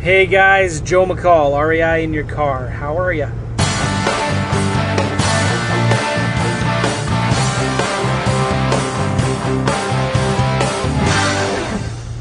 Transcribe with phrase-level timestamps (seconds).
[0.00, 2.68] Hey guys, Joe McCall, REI in your car.
[2.68, 3.28] How are ya?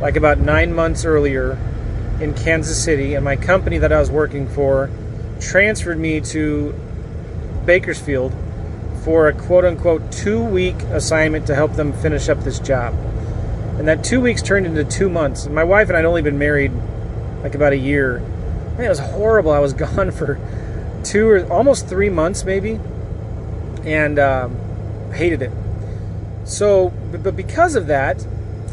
[0.00, 1.56] like about 9 months earlier
[2.20, 4.90] in Kansas City and my company that I was working for
[5.40, 6.74] transferred me to
[7.64, 8.34] Bakersfield
[9.04, 12.94] for a quote unquote two week assignment to help them finish up this job.
[13.78, 15.46] And that two weeks turned into two months.
[15.46, 16.72] And my wife and I had only been married
[17.42, 18.18] like about a year.
[18.76, 19.52] Man, it was horrible.
[19.52, 20.40] I was gone for
[21.04, 22.80] two or almost three months, maybe,
[23.84, 24.56] and um,
[25.12, 25.52] hated it.
[26.44, 28.26] So, but because of that,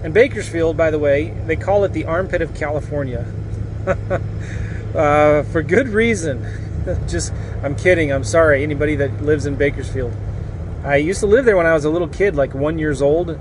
[0.05, 3.25] and Bakersfield, by the way, they call it the armpit of California.
[4.95, 6.45] uh, for good reason.
[7.07, 7.33] Just,
[7.63, 8.13] I'm kidding.
[8.13, 8.61] I'm sorry.
[8.61, 10.13] Anybody that lives in Bakersfield.
[10.83, 13.31] I used to live there when I was a little kid, like one years old,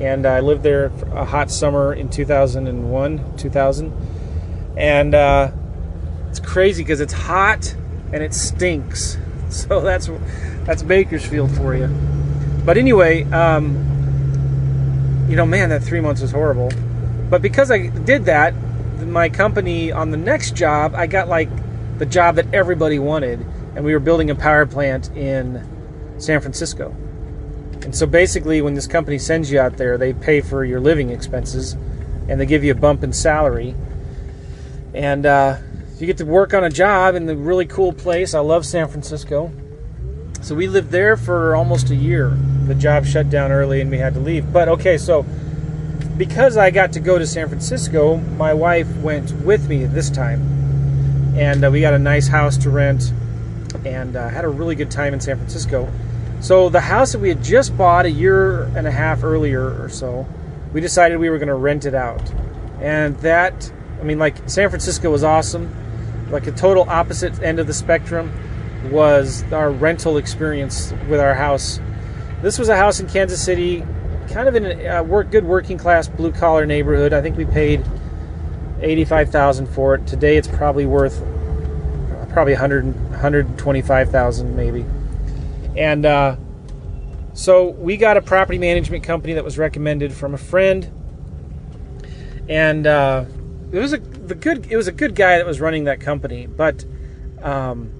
[0.00, 3.92] and I lived there a hot summer in 2001, 2000,
[4.78, 5.50] and uh,
[6.30, 7.74] it's crazy because it's hot
[8.14, 9.18] and it stinks.
[9.50, 10.10] So that's
[10.64, 11.86] that's Bakersfield for you.
[12.66, 13.97] But anyway, um,
[15.28, 16.70] you know, man, that three months was horrible.
[17.30, 18.54] But because I did that,
[18.98, 21.48] my company on the next job, I got like
[21.98, 23.44] the job that everybody wanted,
[23.74, 25.66] and we were building a power plant in
[26.18, 26.94] San Francisco.
[27.82, 31.10] And so basically, when this company sends you out there, they pay for your living
[31.10, 31.74] expenses
[32.28, 33.74] and they give you a bump in salary.
[34.92, 35.58] And uh,
[35.98, 38.34] you get to work on a job in the really cool place.
[38.34, 39.52] I love San Francisco.
[40.42, 42.36] So we lived there for almost a year.
[42.68, 44.52] The job shut down early and we had to leave.
[44.52, 45.24] But okay, so
[46.16, 51.34] because I got to go to San Francisco, my wife went with me this time.
[51.36, 53.12] And uh, we got a nice house to rent
[53.84, 55.90] and uh, had a really good time in San Francisco.
[56.40, 59.88] So the house that we had just bought a year and a half earlier or
[59.88, 60.26] so,
[60.72, 62.22] we decided we were going to rent it out.
[62.80, 65.74] And that, I mean, like San Francisco was awesome.
[66.30, 68.32] Like a total opposite end of the spectrum
[68.90, 71.80] was our rental experience with our house.
[72.42, 73.84] This was a house in Kansas City,
[74.28, 77.12] kind of in a work, good working class blue collar neighborhood.
[77.12, 77.84] I think we paid
[78.80, 80.06] eighty-five thousand for it.
[80.06, 81.22] Today, it's probably worth
[82.38, 84.84] probably 100, 125,000 maybe.
[85.76, 86.36] And uh,
[87.32, 90.88] so we got a property management company that was recommended from a friend,
[92.48, 93.24] and uh,
[93.72, 96.46] it was a the good it was a good guy that was running that company.
[96.46, 96.84] But
[97.42, 97.92] um,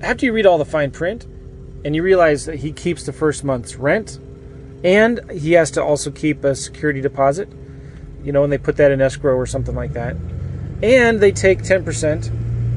[0.00, 1.26] after you read all the fine print,
[1.84, 4.18] and you realize that he keeps the first month's rent,
[4.82, 7.48] and he has to also keep a security deposit,
[8.22, 10.16] you know, and they put that in escrow or something like that,
[10.82, 12.30] and they take ten percent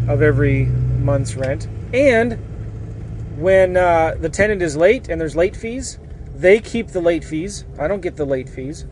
[0.07, 1.67] of every month's rent.
[1.93, 2.37] And
[3.37, 5.99] when uh, the tenant is late and there's late fees,
[6.33, 7.65] they keep the late fees.
[7.79, 8.85] I don't get the late fees.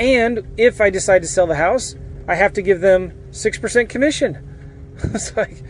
[0.00, 4.38] And if I decide to sell the house, I have to give them 6% commission.
[5.04, 5.62] it's like,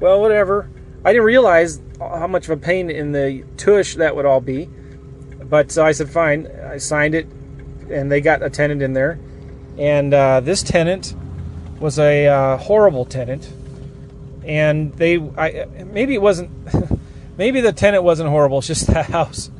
[0.00, 0.70] well, whatever.
[1.06, 4.68] I didn't realize how much of a pain in the tush that would all be.
[5.42, 6.48] But so I said, fine.
[6.64, 7.26] I signed it,
[7.88, 9.18] and they got a tenant in there.
[9.78, 11.14] And uh, this tenant
[11.80, 13.50] was a uh, horrible tenant
[14.46, 16.50] and they I, maybe it wasn't
[17.36, 18.58] maybe the tenant wasn't horrible.
[18.58, 19.50] It's just the house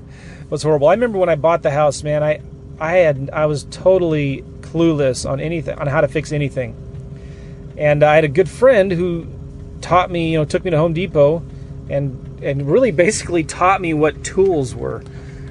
[0.48, 0.88] was horrible.
[0.88, 2.22] I remember when I bought the house, man.
[2.22, 2.40] I
[2.78, 6.76] I had I was totally clueless on anything on how to fix anything,
[7.76, 9.26] and I had a good friend who
[9.80, 10.32] taught me.
[10.32, 11.42] You know, took me to Home Depot,
[11.90, 15.02] and and really basically taught me what tools were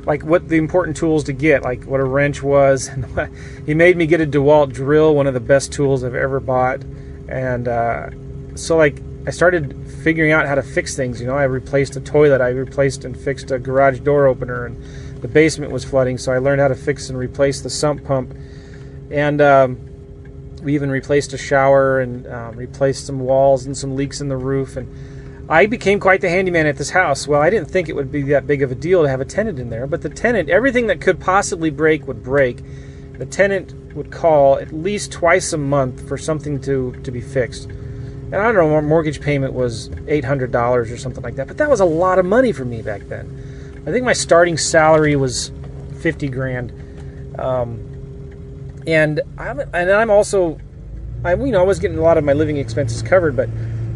[0.05, 2.91] like what the important tools to get, like what a wrench was.
[3.65, 6.81] he made me get a DeWalt drill, one of the best tools I've ever bought,
[7.27, 8.09] and uh,
[8.55, 11.19] so like I started figuring out how to fix things.
[11.19, 14.81] You know, I replaced a toilet, I replaced and fixed a garage door opener, and
[15.21, 18.35] the basement was flooding, so I learned how to fix and replace the sump pump,
[19.09, 19.79] and um,
[20.65, 24.35] we even replaced a shower and um, replaced some walls and some leaks in the
[24.35, 24.89] roof and
[25.47, 27.27] I became quite the handyman at this house.
[27.27, 29.25] Well, I didn't think it would be that big of a deal to have a
[29.25, 32.61] tenant in there, but the tenant, everything that could possibly break would break.
[33.19, 37.65] The tenant would call at least twice a month for something to, to be fixed.
[37.65, 41.79] And I don't know, mortgage payment was $800 or something like that, but that was
[41.79, 43.83] a lot of money for me back then.
[43.85, 45.51] I think my starting salary was
[45.99, 46.73] 50 grand.
[47.37, 47.84] Um,
[48.87, 50.59] and I'm, and I'm also,
[51.23, 53.49] I, you know, I was getting a lot of my living expenses covered, but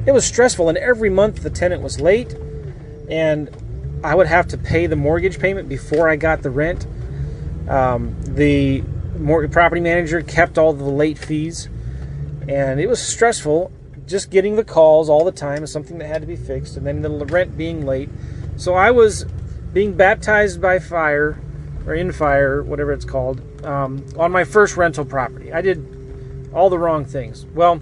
[0.05, 2.35] it was stressful, and every month the tenant was late,
[3.09, 3.49] and
[4.03, 6.87] I would have to pay the mortgage payment before I got the rent.
[7.67, 8.83] Um, the
[9.17, 11.69] mortgage property manager kept all the late fees,
[12.47, 13.71] and it was stressful
[14.09, 16.85] just getting the calls all the time is something that had to be fixed, and
[16.85, 18.09] then the rent being late.
[18.57, 19.25] So I was
[19.71, 21.39] being baptized by fire
[21.85, 25.51] or in fire, whatever it's called, um, on my first rental property.
[25.53, 27.45] I did all the wrong things.
[27.53, 27.81] Well,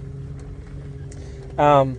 [1.56, 1.98] um,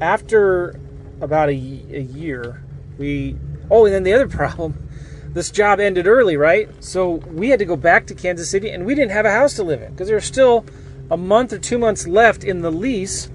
[0.00, 0.80] after
[1.20, 2.62] about a, a year,
[2.98, 3.36] we.
[3.70, 4.88] Oh, and then the other problem
[5.34, 6.68] this job ended early, right?
[6.82, 9.54] So we had to go back to Kansas City and we didn't have a house
[9.54, 10.64] to live in because there was still
[11.10, 13.30] a month or two months left in the lease.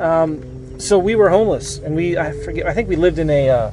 [0.00, 3.48] Um, so we were homeless and we, I forget, I think we lived in a,
[3.48, 3.70] uh,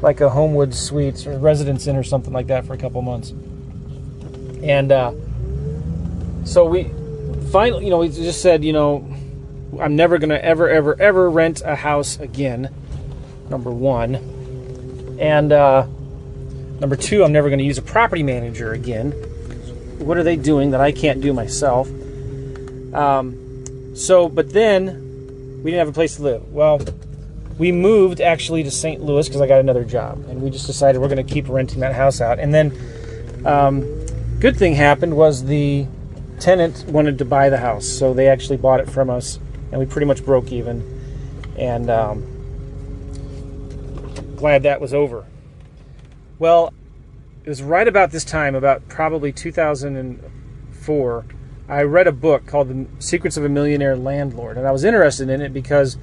[0.00, 3.30] like a Homewood Suites or Residence Inn or something like that for a couple months.
[4.62, 5.12] And uh,
[6.44, 6.90] so we
[7.50, 9.06] finally, you know, we just said, you know,
[9.80, 12.74] I'm never going to ever, ever, ever rent a house again.
[13.50, 14.14] Number one.
[15.20, 15.86] And uh,
[16.80, 19.12] number two, I'm never going to use a property manager again.
[19.98, 21.88] What are they doing that I can't do myself?
[22.94, 26.52] Um, so, but then we didn't have a place to live.
[26.52, 26.78] Well,
[27.58, 29.02] we moved actually to St.
[29.02, 31.80] Louis because I got another job, and we just decided we're going to keep renting
[31.80, 32.38] that house out.
[32.38, 32.72] And then,
[33.44, 33.84] um,
[34.38, 35.86] good thing happened was the
[36.38, 39.38] tenant wanted to buy the house, so they actually bought it from us
[39.70, 40.82] and we pretty much broke even.
[41.56, 42.22] And um,
[44.36, 45.26] glad that was over.
[46.38, 46.72] Well,
[47.44, 51.24] it was right about this time, about probably 2004.
[51.68, 55.28] I read a book called The Secrets of a Millionaire Landlord, and I was interested
[55.28, 55.98] in it because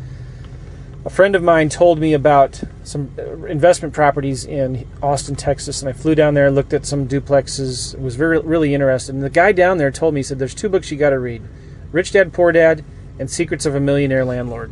[1.05, 3.11] a friend of mine told me about some
[3.47, 7.99] investment properties in Austin, Texas, and I flew down there, and looked at some duplexes,
[7.99, 9.13] was very really interested.
[9.13, 11.19] And the guy down there told me, he said, "There's two books you got to
[11.19, 11.43] read:
[11.91, 12.83] Rich Dad Poor Dad
[13.19, 14.71] and Secrets of a Millionaire Landlord.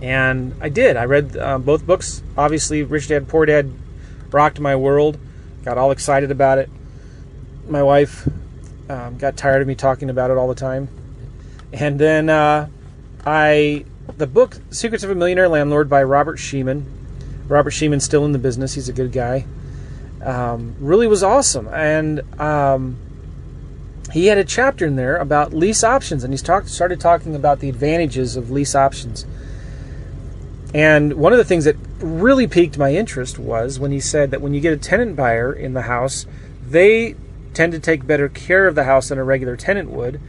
[0.00, 0.96] And I did.
[0.96, 2.22] I read uh, both books.
[2.36, 3.72] Obviously, Rich Dad Poor Dad
[4.30, 5.18] rocked my world.
[5.64, 6.70] Got all excited about it.
[7.66, 8.28] My wife
[8.88, 10.88] um, got tired of me talking about it all the time.
[11.72, 12.68] And then uh,
[13.26, 13.84] I,
[14.16, 16.84] the book Secrets of a Millionaire Landlord by Robert Shemin.
[17.48, 18.74] Robert Shemin's still in the business.
[18.74, 19.46] He's a good guy.
[20.22, 21.68] Um, really was awesome.
[21.68, 22.96] And um,
[24.12, 27.68] he had a chapter in there about lease options, and talked started talking about the
[27.68, 29.26] advantages of lease options.
[30.74, 34.40] And one of the things that really piqued my interest was when he said that
[34.40, 36.26] when you get a tenant buyer in the house,
[36.66, 37.16] they
[37.54, 40.20] tend to take better care of the house than a regular tenant would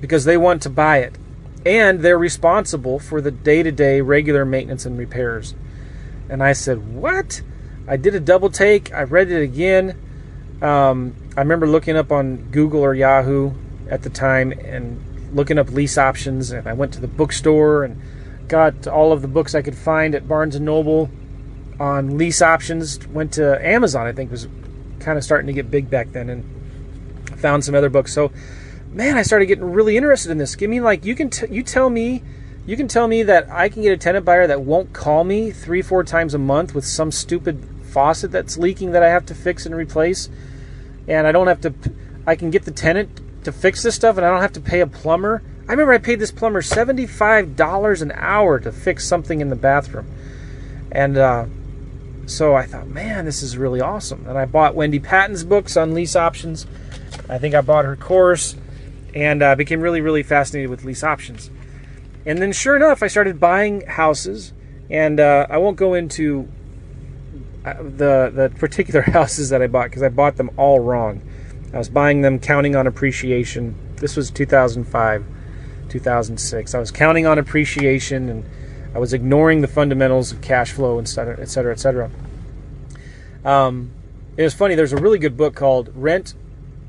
[0.00, 1.16] because they want to buy it.
[1.64, 5.54] And they're responsible for the day to day regular maintenance and repairs.
[6.28, 7.42] And I said, What?
[7.86, 8.92] I did a double take.
[8.92, 9.96] I read it again.
[10.62, 13.52] Um, I remember looking up on Google or Yahoo
[13.88, 15.02] at the time and
[15.34, 18.00] looking up lease options, and I went to the bookstore and
[18.48, 21.10] got all of the books I could find at Barnes and Noble
[21.78, 23.06] on lease options.
[23.08, 24.48] Went to Amazon, I think was
[24.98, 26.44] kind of starting to get big back then, and
[27.40, 28.12] found some other books.
[28.12, 28.30] So,
[28.92, 30.56] man, I started getting really interested in this.
[30.56, 32.22] Give me like you can t- you tell me
[32.66, 35.50] you can tell me that I can get a tenant buyer that won't call me
[35.50, 39.34] three four times a month with some stupid faucet that's leaking that I have to
[39.34, 40.28] fix and replace
[41.10, 41.74] and I don't have to.
[42.26, 44.80] I can get the tenant to fix this stuff, and I don't have to pay
[44.80, 45.42] a plumber.
[45.68, 49.56] I remember I paid this plumber seventy-five dollars an hour to fix something in the
[49.56, 50.06] bathroom,
[50.92, 51.46] and uh,
[52.26, 54.26] so I thought, man, this is really awesome.
[54.26, 56.66] And I bought Wendy Patton's books on lease options.
[57.28, 58.56] I think I bought her course,
[59.14, 61.50] and uh, became really, really fascinated with lease options.
[62.26, 64.52] And then, sure enough, I started buying houses,
[64.90, 66.48] And uh, I won't go into
[67.64, 71.22] uh, the the particular houses that I bought because I bought them all wrong.
[71.72, 73.76] I was buying them counting on appreciation.
[73.96, 75.24] This was 2005,
[75.88, 76.74] 2006.
[76.74, 78.44] I was counting on appreciation and
[78.94, 82.10] I was ignoring the fundamentals of cash flow, et cetera, et cetera, et cetera.
[83.44, 83.92] Um,
[84.36, 84.74] it was funny.
[84.74, 86.34] There's a really good book called Rent,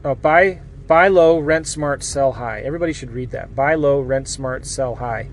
[0.04, 0.62] uh, Buy
[0.92, 2.60] Buy Low, Rent Smart, Sell High.
[2.60, 3.56] Everybody should read that.
[3.56, 5.30] Buy Low, Rent Smart, Sell High.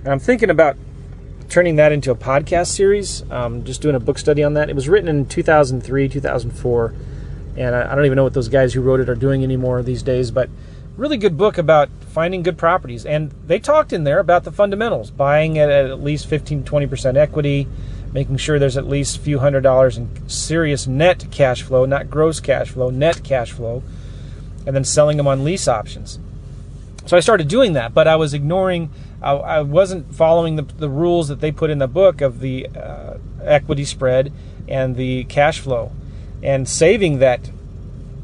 [0.00, 0.76] And I'm thinking about
[1.48, 3.22] turning that into a podcast series.
[3.30, 4.68] Um, just doing a book study on that.
[4.68, 6.94] It was written in 2003, 2004,
[7.56, 9.82] and I, I don't even know what those guys who wrote it are doing anymore
[9.82, 10.30] these days.
[10.30, 10.50] But
[10.98, 13.06] really good book about finding good properties.
[13.06, 17.66] And they talked in there about the fundamentals buying at at least 15 20% equity,
[18.12, 22.10] making sure there's at least a few hundred dollars in serious net cash flow, not
[22.10, 23.82] gross cash flow, net cash flow,
[24.68, 26.18] and then selling them on lease options.
[27.06, 28.90] So I started doing that, but I was ignoring,
[29.22, 32.66] I, I wasn't following the, the, rules that they put in the book of the
[32.76, 34.30] uh, equity spread
[34.68, 35.90] and the cash flow
[36.42, 37.50] and saving that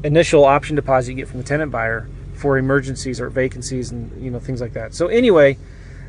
[0.03, 4.29] initial option deposit you get from the tenant buyer for emergencies or vacancies and you
[4.29, 4.93] know things like that.
[4.93, 5.57] So anyway,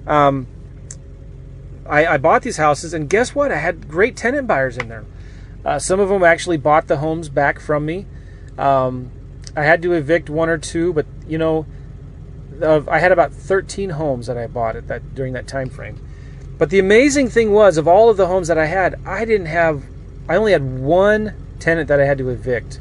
[0.06, 0.46] um,
[1.88, 3.50] I, I, bought these houses, and guess what?
[3.50, 5.06] I had great tenant buyers in there.
[5.64, 8.04] Uh, some of them actually bought the homes back from me.
[8.58, 9.12] Um,
[9.56, 11.66] I had to evict one or two, but you know,
[12.62, 16.00] I had about 13 homes that I bought at that during that time frame.
[16.58, 19.46] But the amazing thing was, of all of the homes that I had, I didn't
[19.46, 19.84] have.
[20.28, 22.80] I only had one tenant that I had to evict,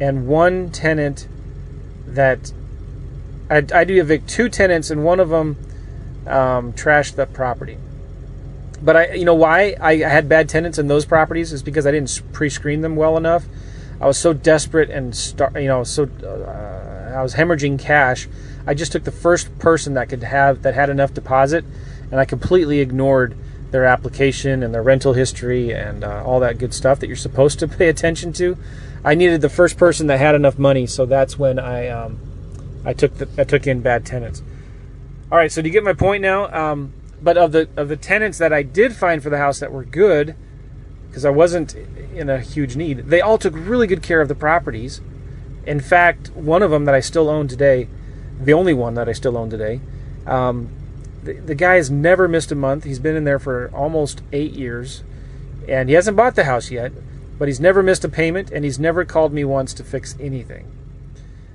[0.00, 1.26] and one tenant
[2.06, 2.52] that
[3.50, 5.56] I, I do evict two tenants, and one of them
[6.26, 7.78] um, trashed the property.
[8.80, 11.90] But I, you know, why I had bad tenants in those properties is because I
[11.92, 13.44] didn't pre-screen them well enough.
[14.02, 15.16] I was so desperate and
[15.54, 18.28] you know, so uh, I was hemorrhaging cash.
[18.66, 21.64] I just took the first person that could have that had enough deposit,
[22.10, 23.36] and I completely ignored
[23.70, 27.60] their application and their rental history and uh, all that good stuff that you're supposed
[27.60, 28.56] to pay attention to.
[29.04, 32.18] I needed the first person that had enough money, so that's when I um,
[32.84, 34.42] I took the, I took in bad tenants.
[35.30, 36.52] All right, so do you get my point now?
[36.52, 36.92] Um,
[37.22, 39.84] but of the of the tenants that I did find for the house that were
[39.84, 40.34] good,
[41.12, 44.34] because I wasn't in a huge need, they all took really good care of the
[44.34, 45.02] properties.
[45.66, 47.86] In fact, one of them that I still own today,
[48.40, 49.82] the only one that I still own today,
[50.26, 50.70] um,
[51.22, 52.84] the, the guy has never missed a month.
[52.84, 55.02] He's been in there for almost eight years,
[55.68, 56.92] and he hasn't bought the house yet,
[57.38, 60.66] but he's never missed a payment, and he's never called me once to fix anything.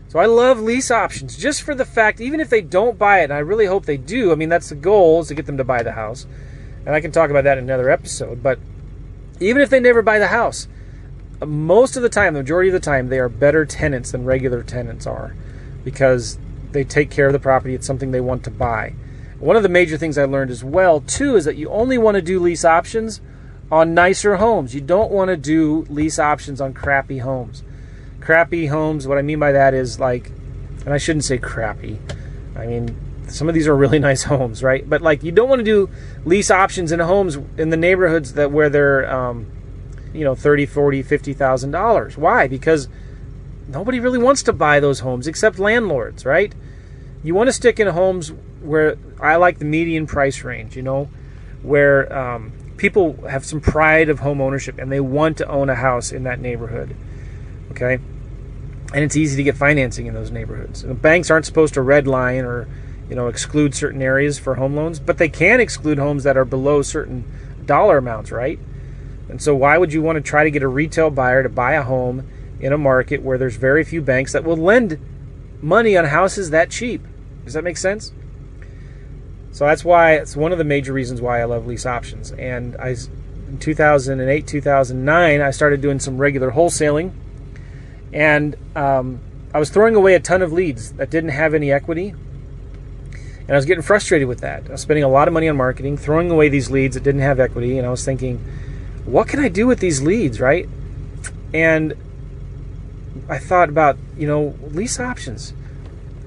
[0.07, 3.25] So I love lease options just for the fact, even if they don't buy it,
[3.25, 4.31] and I really hope they do.
[4.31, 6.27] I mean, that's the goal is to get them to buy the house,
[6.85, 8.43] and I can talk about that in another episode.
[8.43, 8.59] But
[9.39, 10.67] even if they never buy the house,
[11.45, 14.63] most of the time, the majority of the time, they are better tenants than regular
[14.63, 15.35] tenants are,
[15.83, 16.37] because
[16.71, 17.75] they take care of the property.
[17.75, 18.93] It's something they want to buy.
[19.39, 22.15] One of the major things I learned as well too is that you only want
[22.15, 23.21] to do lease options
[23.71, 24.73] on nicer homes.
[24.73, 27.63] You don't want to do lease options on crappy homes
[28.27, 29.07] crappy homes.
[29.07, 30.31] What I mean by that is like,
[30.83, 31.97] and I shouldn't say crappy.
[32.57, 32.93] I mean,
[33.27, 34.87] some of these are really nice homes, right?
[34.87, 35.89] But like, you don't want to do
[36.25, 39.51] lease options in homes in the neighborhoods that where they're, um,
[40.13, 42.17] you know, thirty, forty, fifty thousand dollars.
[42.17, 42.47] Why?
[42.47, 42.87] Because
[43.67, 46.53] nobody really wants to buy those homes except landlords, right?
[47.23, 48.31] You want to stick in homes
[48.61, 51.09] where I like the median price range, you know,
[51.61, 55.75] where um, people have some pride of home ownership and they want to own a
[55.75, 56.95] house in that neighborhood.
[57.71, 57.99] Okay
[58.93, 60.83] and it's easy to get financing in those neighborhoods.
[60.83, 62.67] And banks aren't supposed to redline or
[63.09, 66.45] you know exclude certain areas for home loans, but they can exclude homes that are
[66.45, 67.25] below certain
[67.65, 68.59] dollar amounts, right?
[69.29, 71.73] And so why would you want to try to get a retail buyer to buy
[71.73, 72.27] a home
[72.59, 74.99] in a market where there's very few banks that will lend
[75.61, 77.01] money on houses that cheap?
[77.43, 78.13] Does that make sense?
[79.51, 82.31] So that's why it's one of the major reasons why I love lease options.
[82.33, 82.95] And I
[83.47, 87.13] in 2008, 2009, I started doing some regular wholesaling
[88.13, 89.19] and um,
[89.53, 92.13] I was throwing away a ton of leads that didn't have any equity.
[93.47, 94.67] And I was getting frustrated with that.
[94.67, 97.21] I was spending a lot of money on marketing, throwing away these leads that didn't
[97.21, 97.77] have equity.
[97.77, 98.39] And I was thinking,
[99.05, 100.67] what can I do with these leads, right?
[101.53, 101.95] And
[103.29, 105.53] I thought about, you know, lease options.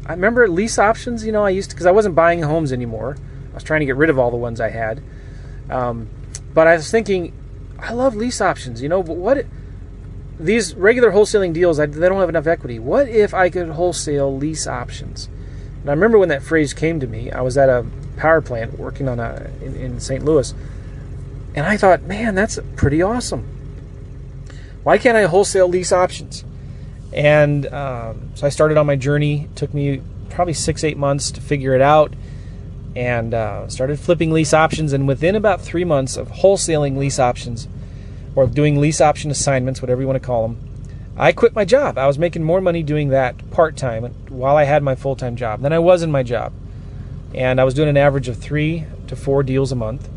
[0.06, 3.18] I remember lease options, you know, I used to, because I wasn't buying homes anymore.
[3.52, 5.02] I was trying to get rid of all the ones I had.
[5.68, 6.08] Um,
[6.54, 7.32] but I was thinking,
[7.78, 9.46] I love lease options, you know, but what
[10.38, 12.78] these regular wholesaling deals, they don't have enough equity.
[12.78, 15.28] What if I could wholesale lease options?
[15.80, 17.30] And I remember when that phrase came to me.
[17.30, 20.24] I was at a power plant working on a in, in St.
[20.24, 20.52] Louis,
[21.54, 23.46] and I thought, man, that's pretty awesome.
[24.82, 26.44] Why can't I wholesale lease options?
[27.12, 29.44] And um, so I started on my journey.
[29.44, 32.14] It took me probably six, eight months to figure it out.
[32.96, 34.92] and uh, started flipping lease options.
[34.92, 37.68] And within about three months of wholesaling lease options
[38.34, 40.69] or doing lease option assignments, whatever you want to call them,
[41.16, 41.98] I quit my job.
[41.98, 45.36] I was making more money doing that part time while I had my full time
[45.36, 46.52] job than I was in my job.
[47.34, 50.08] And I was doing an average of three to four deals a month.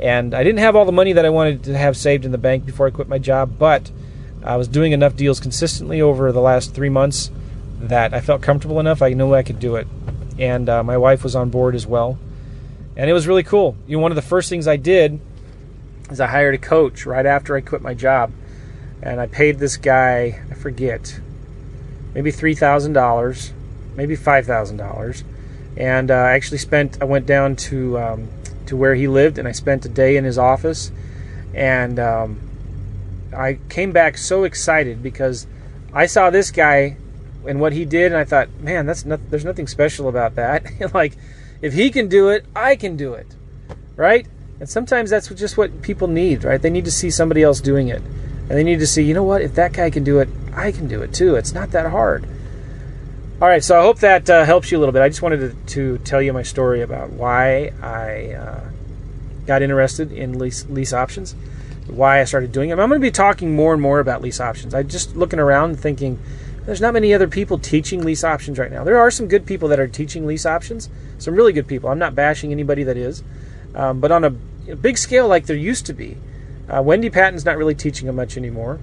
[0.00, 2.38] And I didn't have all the money that I wanted to have saved in the
[2.38, 3.90] bank before I quit my job, but
[4.44, 7.30] I was doing enough deals consistently over the last three months
[7.80, 9.02] that I felt comfortable enough.
[9.02, 9.86] I knew I could do it.
[10.38, 12.18] And uh, my wife was on board as well.
[12.96, 13.76] And it was really cool.
[13.86, 15.20] You know, one of the first things I did
[16.10, 18.32] is I hired a coach right after I quit my job.
[19.02, 21.20] And I paid this guy, I forget,
[22.14, 23.52] maybe $3,000,
[23.94, 25.22] maybe $5,000.
[25.76, 28.28] And uh, I actually spent, I went down to um,
[28.68, 30.92] to where he lived, and I spent a day in his office.
[31.54, 32.40] And um,
[33.34, 35.46] I came back so excited because
[35.92, 36.96] I saw this guy
[37.46, 40.64] and what he did, and I thought, man, that's not, there's nothing special about that.
[40.94, 41.16] like,
[41.62, 43.34] if he can do it, I can do it,
[43.96, 44.26] right?
[44.60, 46.60] And sometimes that's just what people need, right?
[46.60, 48.02] They need to see somebody else doing it,
[48.48, 49.42] and they need to see, you know what?
[49.42, 51.36] If that guy can do it, I can do it too.
[51.36, 52.26] It's not that hard.
[53.40, 55.02] All right, so I hope that uh, helps you a little bit.
[55.02, 58.70] I just wanted to, to, tell you my story about why I uh,
[59.46, 61.36] got interested in lease, lease options,
[61.86, 62.80] why I started doing them.
[62.80, 64.74] I'm going to be talking more and more about lease options.
[64.74, 66.18] I'm just looking around thinking
[66.68, 68.84] there's not many other people teaching lease options right now.
[68.84, 71.88] There are some good people that are teaching lease options, some really good people.
[71.88, 73.22] I'm not bashing anybody that is,
[73.74, 74.34] um, but on a,
[74.70, 76.18] a, big scale like there used to be,
[76.68, 78.78] uh, Wendy Patton's not really teaching them much anymore.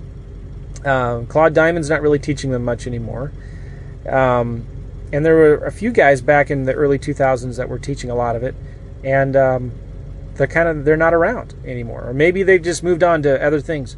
[0.84, 3.32] Um, Claude Diamond's not really teaching them much anymore.
[4.08, 4.65] Um,
[5.12, 8.15] and there were a few guys back in the early 2000s that were teaching a
[8.15, 8.56] lot of it,
[9.04, 9.72] and um,
[10.36, 13.62] they're kind of they're not around anymore, or maybe they've just moved on to other
[13.62, 13.96] things.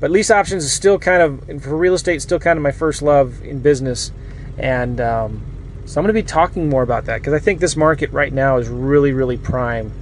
[0.00, 3.00] But lease options is still kind of for real estate, still kind of my first
[3.00, 4.12] love in business,
[4.58, 5.42] and um,
[5.86, 8.32] so I'm going to be talking more about that because I think this market right
[8.32, 9.92] now is really really prime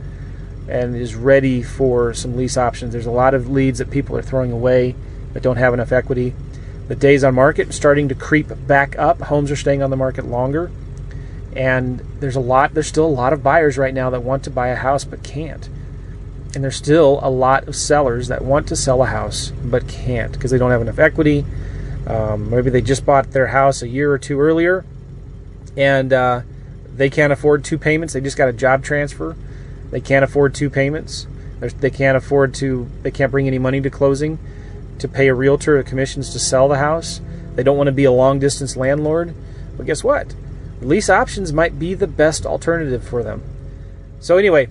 [0.68, 2.92] and is ready for some lease options.
[2.92, 4.94] There's a lot of leads that people are throwing away
[5.32, 6.34] that don't have enough equity.
[6.88, 9.20] The days on market starting to creep back up.
[9.22, 10.70] Homes are staying on the market longer.
[11.54, 14.50] And there's a lot there's still a lot of buyers right now that want to
[14.50, 15.68] buy a house but can't.
[16.54, 20.32] And there's still a lot of sellers that want to sell a house but can't
[20.32, 21.44] because they don't have enough equity.
[22.06, 24.84] Um, maybe they just bought their house a year or two earlier
[25.76, 26.42] and uh,
[26.94, 28.14] they can't afford two payments.
[28.14, 29.36] They just got a job transfer.
[29.92, 31.28] They can't afford two payments.
[31.60, 34.40] they can't afford to, they can't bring any money to closing
[34.98, 37.20] to pay a realtor or commissions to sell the house.
[37.54, 39.34] They don't want to be a long distance landlord.
[39.76, 40.34] But guess what?
[40.80, 43.42] Lease options might be the best alternative for them.
[44.20, 44.68] So, anyway,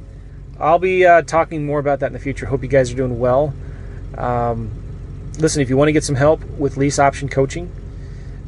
[0.60, 2.48] I'll be uh, talking more about that in the future.
[2.48, 3.54] Hope you guys are doing well.
[4.18, 4.72] Um,
[5.38, 7.72] listen, if you want to get some help with lease option coaching,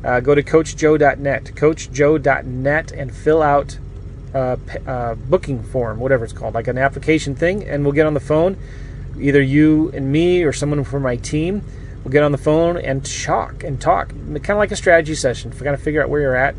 [0.03, 3.77] uh, go to coachjoe.net, coachjoe.net, and fill out
[4.33, 8.13] a uh, booking form, whatever it's called, like an application thing, and we'll get on
[8.13, 8.57] the phone
[9.19, 11.63] either you and me or someone from my team
[12.03, 15.51] will get on the phone and talk and talk, kind of like a strategy session,
[15.51, 16.55] kind of figure out where you're at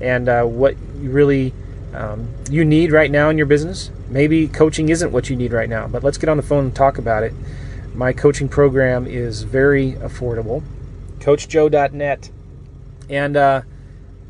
[0.00, 1.54] and uh, what you really
[1.94, 3.90] um, you need right now in your business.
[4.08, 6.74] Maybe coaching isn't what you need right now, but let's get on the phone and
[6.74, 7.32] talk about it.
[7.94, 10.62] My coaching program is very affordable.
[11.20, 12.30] CoachJoe.net,
[13.08, 13.36] and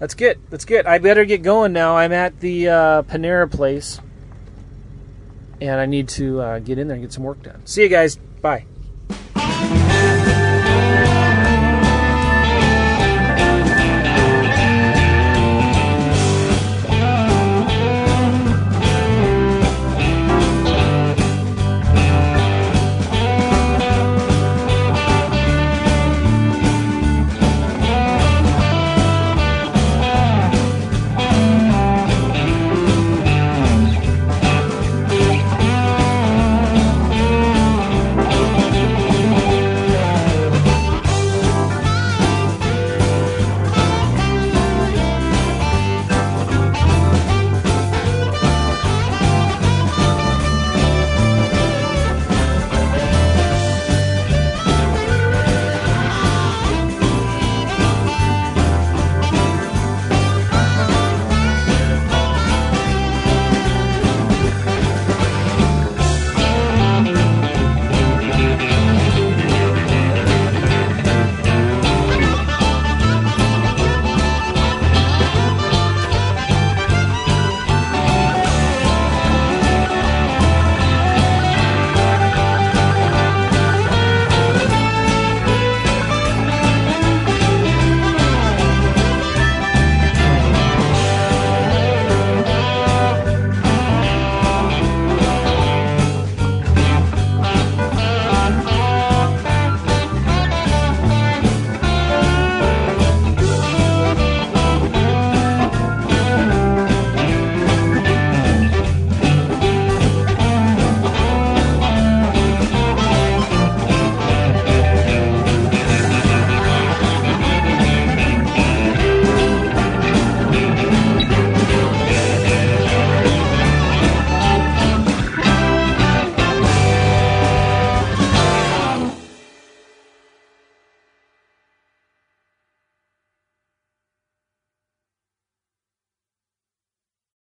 [0.00, 0.40] uh, good.
[0.50, 0.87] That's good.
[0.87, 1.96] I better get going now.
[1.96, 4.00] I'm at the uh, Panera place
[5.61, 7.64] and I need to uh, get in there and get some work done.
[7.66, 8.16] See you guys.
[8.16, 8.66] Bye.